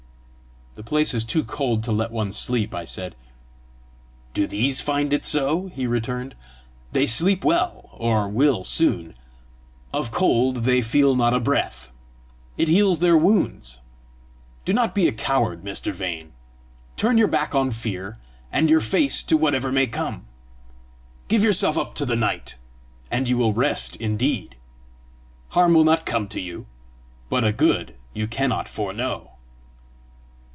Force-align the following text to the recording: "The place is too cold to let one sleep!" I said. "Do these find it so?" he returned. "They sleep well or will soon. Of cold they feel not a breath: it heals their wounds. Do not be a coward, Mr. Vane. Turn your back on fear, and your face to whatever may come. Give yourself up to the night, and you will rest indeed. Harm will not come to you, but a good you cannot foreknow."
"The 0.73 0.83
place 0.83 1.13
is 1.13 1.25
too 1.25 1.43
cold 1.43 1.83
to 1.83 1.91
let 1.91 2.11
one 2.11 2.31
sleep!" 2.31 2.73
I 2.73 2.85
said. 2.85 3.17
"Do 4.33 4.47
these 4.47 4.79
find 4.79 5.11
it 5.11 5.25
so?" 5.25 5.67
he 5.67 5.85
returned. 5.85 6.33
"They 6.93 7.05
sleep 7.05 7.43
well 7.43 7.89
or 7.91 8.29
will 8.29 8.63
soon. 8.63 9.13
Of 9.91 10.13
cold 10.13 10.63
they 10.63 10.81
feel 10.81 11.13
not 11.13 11.33
a 11.33 11.41
breath: 11.41 11.89
it 12.55 12.69
heals 12.69 12.99
their 12.99 13.17
wounds. 13.17 13.81
Do 14.63 14.71
not 14.71 14.95
be 14.95 15.09
a 15.09 15.11
coward, 15.11 15.61
Mr. 15.65 15.91
Vane. 15.93 16.31
Turn 16.95 17.17
your 17.17 17.27
back 17.27 17.53
on 17.53 17.71
fear, 17.71 18.17
and 18.49 18.69
your 18.69 18.79
face 18.79 19.23
to 19.23 19.35
whatever 19.35 19.73
may 19.73 19.87
come. 19.87 20.25
Give 21.27 21.43
yourself 21.43 21.77
up 21.77 21.95
to 21.95 22.05
the 22.05 22.15
night, 22.15 22.55
and 23.11 23.27
you 23.27 23.37
will 23.37 23.51
rest 23.51 23.97
indeed. 23.97 24.55
Harm 25.49 25.73
will 25.73 25.83
not 25.83 26.05
come 26.05 26.29
to 26.29 26.39
you, 26.39 26.65
but 27.27 27.43
a 27.43 27.51
good 27.51 27.95
you 28.13 28.25
cannot 28.25 28.69
foreknow." 28.69 29.27